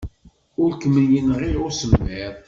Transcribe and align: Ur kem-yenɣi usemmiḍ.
Ur 0.63 0.71
kem-yenɣi 0.81 1.49
usemmiḍ. 1.67 2.33